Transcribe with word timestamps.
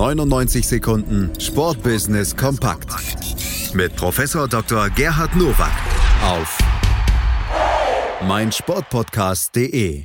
99 0.00 0.66
Sekunden 0.66 1.30
Sportbusiness 1.38 2.34
kompakt 2.34 2.88
mit 3.74 3.94
Professor 3.96 4.48
Dr. 4.48 4.88
Gerhard 4.88 5.36
Nowak 5.36 5.74
auf 6.24 6.58
meinsportpodcast.de. 8.26 10.04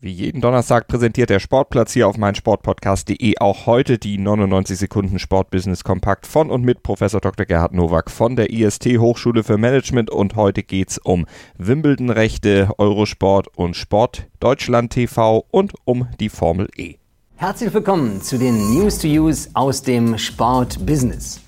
Wie 0.00 0.10
jeden 0.10 0.42
Donnerstag 0.42 0.88
präsentiert 0.88 1.30
der 1.30 1.40
Sportplatz 1.40 1.94
hier 1.94 2.06
auf 2.06 2.18
meinsportpodcast.de 2.18 3.38
auch 3.38 3.64
heute 3.64 3.96
die 3.96 4.18
99 4.18 4.76
Sekunden 4.76 5.18
Sportbusiness 5.18 5.84
kompakt 5.84 6.26
von 6.26 6.50
und 6.50 6.62
mit 6.62 6.82
Professor 6.82 7.22
Dr. 7.22 7.46
Gerhard 7.46 7.72
Nowak 7.72 8.10
von 8.10 8.36
der 8.36 8.50
IST 8.50 8.98
Hochschule 8.98 9.42
für 9.42 9.56
Management 9.56 10.10
und 10.10 10.36
heute 10.36 10.62
geht's 10.62 10.98
um 10.98 11.24
Wimbledon-Rechte, 11.56 12.72
Eurosport 12.76 13.48
und 13.56 13.74
Sport 13.74 14.28
Deutschland 14.38 14.92
TV 14.92 15.46
und 15.50 15.72
um 15.86 16.08
die 16.20 16.28
Formel 16.28 16.68
E. 16.76 16.96
Herzlich 17.40 17.72
willkommen 17.72 18.20
zu 18.20 18.36
den 18.36 18.56
News 18.74 18.98
to 18.98 19.06
Use 19.06 19.48
aus 19.54 19.82
dem 19.82 20.18
Sportbusiness. 20.18 21.38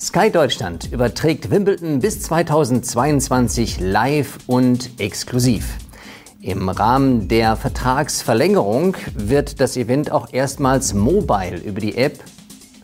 Sky 0.00 0.30
Deutschland 0.30 0.92
überträgt 0.92 1.50
Wimbledon 1.50 1.98
bis 1.98 2.22
2022 2.22 3.80
live 3.80 4.38
und 4.46 5.00
exklusiv. 5.00 5.66
Im 6.40 6.68
Rahmen 6.68 7.26
der 7.26 7.56
Vertragsverlängerung 7.56 8.96
wird 9.16 9.60
das 9.60 9.76
Event 9.76 10.12
auch 10.12 10.32
erstmals 10.32 10.94
mobile 10.94 11.56
über 11.56 11.80
die 11.80 11.96
App 11.96 12.22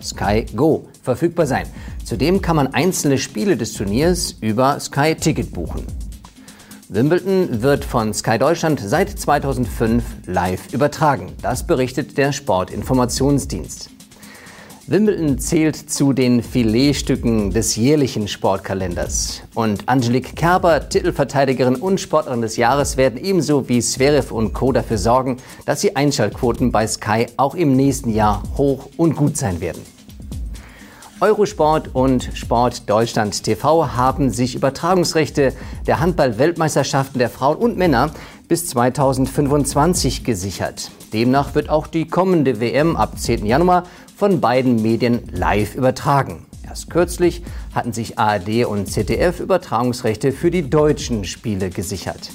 Sky 0.03 0.45
Go 0.57 0.89
verfügbar 1.05 1.47
sein. 1.47 1.69
Zudem 2.05 2.43
kann 2.43 2.57
man 2.57 2.75
einzelne 2.75 3.19
Spiele 3.19 3.57
des 3.57 3.75
Turniers 3.75 4.33
über 4.41 4.81
Sky 4.81 5.15
Ticket 5.15 5.53
buchen. 5.53 5.87
Wimbledon 6.93 7.63
wird 7.63 7.85
von 7.85 8.13
Sky 8.13 8.37
Deutschland 8.37 8.81
seit 8.85 9.11
2005 9.11 10.03
live 10.27 10.73
übertragen. 10.73 11.31
Das 11.41 11.65
berichtet 11.65 12.19
der 12.19 12.33
Sportinformationsdienst. 12.33 13.91
Wimbledon 14.89 15.39
zählt 15.39 15.77
zu 15.77 16.13
den 16.13 16.43
Filetstücken 16.43 17.53
des 17.53 17.77
jährlichen 17.77 18.27
Sportkalenders. 18.27 19.43
Und 19.55 19.89
Angelique 19.89 20.35
Kerber, 20.35 20.89
Titelverteidigerin 20.89 21.77
und 21.77 22.01
Sportlerin 22.01 22.43
des 22.43 22.57
Jahres, 22.57 22.97
werden 22.97 23.25
ebenso 23.25 23.69
wie 23.69 23.81
Zverev 23.81 24.35
und 24.35 24.53
Co. 24.53 24.73
dafür 24.73 24.99
sorgen, 24.99 25.37
dass 25.67 25.83
die 25.83 25.95
Einschaltquoten 25.95 26.73
bei 26.73 26.89
Sky 26.89 27.27
auch 27.37 27.55
im 27.55 27.77
nächsten 27.77 28.11
Jahr 28.11 28.43
hoch 28.57 28.89
und 28.97 29.15
gut 29.15 29.37
sein 29.37 29.61
werden. 29.61 29.81
Eurosport 31.21 31.95
und 31.95 32.31
Sport 32.33 32.89
Deutschland 32.89 33.43
TV 33.43 33.95
haben 33.95 34.31
sich 34.31 34.55
Übertragungsrechte 34.55 35.53
der 35.87 36.01
Handball-Weltmeisterschaften 36.01 37.19
der 37.19 37.29
Frauen 37.29 37.59
und 37.59 37.77
Männer 37.77 38.11
bis 38.49 38.67
2025 38.69 40.25
gesichert. 40.25 40.91
Demnach 41.13 41.55
wird 41.55 41.69
auch 41.69 41.89
die 41.89 42.07
kommende 42.07 42.59
WM 42.59 42.97
ab 42.97 43.19
10. 43.19 43.45
Januar 43.45 43.85
von 44.17 44.41
beiden 44.41 44.81
Medien 44.81 45.21
live 45.31 45.75
übertragen. 45.75 46.47
Erst 46.67 46.89
kürzlich 46.89 47.43
hatten 47.75 47.93
sich 47.93 48.19
ARD 48.19 48.65
und 48.65 48.87
ZDF 48.87 49.41
Übertragungsrechte 49.41 50.33
für 50.33 50.51
die 50.51 50.71
deutschen 50.71 51.25
Spiele 51.25 51.69
gesichert. 51.69 52.31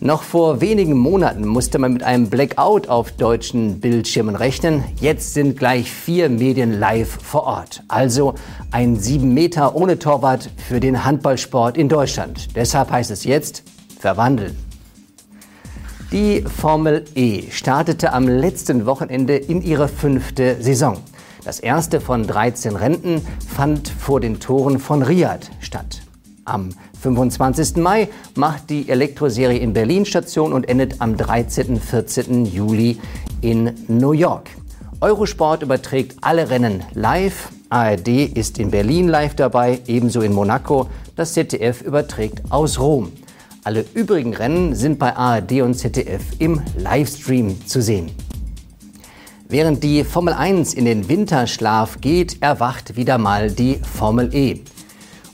Noch 0.00 0.22
vor 0.22 0.60
wenigen 0.60 0.94
Monaten 0.94 1.46
musste 1.46 1.78
man 1.78 1.94
mit 1.94 2.02
einem 2.02 2.28
Blackout 2.28 2.88
auf 2.88 3.12
deutschen 3.12 3.80
Bildschirmen 3.80 4.36
rechnen. 4.36 4.84
Jetzt 5.00 5.32
sind 5.32 5.58
gleich 5.58 5.90
vier 5.90 6.28
Medien 6.28 6.78
live 6.78 7.18
vor 7.22 7.44
Ort. 7.44 7.82
Also 7.88 8.34
ein 8.70 8.96
sieben 8.96 9.32
Meter 9.32 9.74
ohne 9.74 9.98
Torwart 9.98 10.50
für 10.68 10.80
den 10.80 11.04
Handballsport 11.04 11.78
in 11.78 11.88
Deutschland. 11.88 12.54
Deshalb 12.54 12.90
heißt 12.90 13.10
es 13.10 13.24
jetzt 13.24 13.62
verwandeln. 13.98 14.54
Die 16.12 16.42
Formel 16.42 17.04
E 17.14 17.50
startete 17.50 18.12
am 18.12 18.28
letzten 18.28 18.84
Wochenende 18.84 19.36
in 19.36 19.62
ihre 19.62 19.88
fünfte 19.88 20.58
Saison. 20.60 20.98
Das 21.42 21.58
erste 21.58 22.02
von 22.02 22.26
13 22.26 22.76
Rennen 22.76 23.26
fand 23.48 23.88
vor 23.88 24.20
den 24.20 24.40
Toren 24.40 24.78
von 24.78 25.02
Riyadh 25.02 25.50
statt. 25.60 26.02
Am 26.44 26.74
25. 27.14 27.76
Mai 27.76 28.08
macht 28.34 28.68
die 28.68 28.88
Elektroserie 28.88 29.58
in 29.58 29.72
Berlin 29.72 30.04
Station 30.04 30.52
und 30.52 30.68
endet 30.68 31.00
am 31.00 31.16
13. 31.16 31.80
14. 31.80 32.46
Juli 32.46 32.98
in 33.42 33.72
New 33.86 34.10
York. 34.10 34.50
Eurosport 35.00 35.62
überträgt 35.62 36.16
alle 36.22 36.50
Rennen 36.50 36.82
live. 36.94 37.50
ARD 37.68 38.08
ist 38.08 38.58
in 38.58 38.72
Berlin 38.72 39.06
live 39.06 39.36
dabei, 39.36 39.80
ebenso 39.86 40.20
in 40.20 40.32
Monaco. 40.32 40.88
Das 41.14 41.32
ZDF 41.34 41.82
überträgt 41.82 42.42
aus 42.50 42.80
Rom. 42.80 43.12
Alle 43.62 43.84
übrigen 43.94 44.34
Rennen 44.34 44.74
sind 44.74 44.98
bei 44.98 45.14
ARD 45.14 45.62
und 45.62 45.74
ZDF 45.74 46.22
im 46.40 46.60
Livestream 46.76 47.66
zu 47.66 47.82
sehen. 47.82 48.10
Während 49.48 49.84
die 49.84 50.02
Formel 50.02 50.34
1 50.34 50.74
in 50.74 50.86
den 50.86 51.08
Winterschlaf 51.08 52.00
geht, 52.00 52.42
erwacht 52.42 52.96
wieder 52.96 53.16
mal 53.16 53.52
die 53.52 53.76
Formel 53.76 54.34
E. 54.34 54.62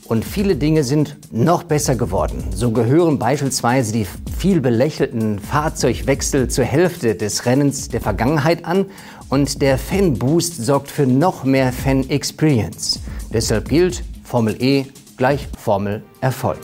Und 0.05 0.25
viele 0.25 0.55
Dinge 0.55 0.83
sind 0.83 1.17
noch 1.31 1.63
besser 1.63 1.95
geworden. 1.95 2.43
So 2.53 2.71
gehören 2.71 3.19
beispielsweise 3.19 3.93
die 3.93 4.07
viel 4.37 4.59
belächelten 4.59 5.39
Fahrzeugwechsel 5.39 6.49
zur 6.49 6.65
Hälfte 6.65 7.15
des 7.15 7.45
Rennens 7.45 7.87
der 7.87 8.01
Vergangenheit 8.01 8.65
an 8.65 8.85
und 9.29 9.61
der 9.61 9.77
Fanboost 9.77 10.57
sorgt 10.57 10.91
für 10.91 11.07
noch 11.07 11.45
mehr 11.45 11.71
Fan-Experience. 11.71 12.99
Deshalb 13.31 13.69
gilt 13.69 14.03
Formel 14.23 14.61
E 14.61 14.85
gleich 15.17 15.47
Formel 15.57 16.03
Erfolg. 16.21 16.59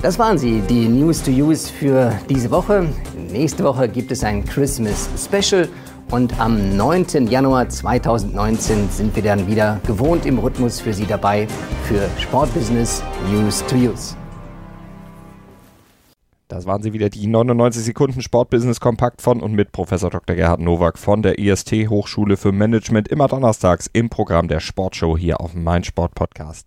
Das 0.00 0.18
waren 0.18 0.38
sie, 0.38 0.62
die 0.68 0.88
News 0.88 1.22
to 1.22 1.30
Use 1.30 1.70
für 1.70 2.12
diese 2.28 2.50
Woche. 2.50 2.86
Nächste 3.30 3.64
Woche 3.64 3.88
gibt 3.88 4.10
es 4.12 4.24
ein 4.24 4.44
Christmas 4.44 5.08
Special 5.22 5.68
und 6.10 6.38
am 6.40 6.76
9. 6.76 7.28
Januar 7.28 7.68
2019 7.68 8.90
sind 8.90 9.14
wir 9.14 9.22
dann 9.22 9.46
wieder 9.46 9.80
gewohnt 9.86 10.26
im 10.26 10.38
Rhythmus 10.38 10.80
für 10.80 10.92
Sie 10.92 11.06
dabei 11.06 11.46
für 11.84 12.08
Sportbusiness 12.18 13.02
News 13.30 13.64
to 13.66 13.76
Use. 13.76 14.16
Das 16.48 16.66
waren 16.66 16.82
sie 16.82 16.92
wieder, 16.92 17.10
die 17.10 17.28
99 17.28 17.84
Sekunden 17.84 18.22
Sportbusiness 18.22 18.80
Kompakt 18.80 19.22
von 19.22 19.40
und 19.40 19.52
mit 19.52 19.70
Professor 19.70 20.10
Dr. 20.10 20.34
Gerhard 20.34 20.58
Nowak 20.58 20.98
von 20.98 21.22
der 21.22 21.38
IST 21.38 21.88
Hochschule 21.88 22.36
für 22.36 22.50
Management 22.50 23.06
immer 23.06 23.28
donnerstags 23.28 23.88
im 23.92 24.10
Programm 24.10 24.48
der 24.48 24.58
Sportshow 24.58 25.16
hier 25.16 25.40
auf 25.40 25.52
dem 25.52 25.62
Mein 25.62 25.84
Sport 25.84 26.16
Podcast. 26.16 26.66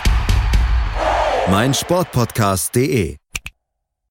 meinsportpodcast.de 1.49 3.20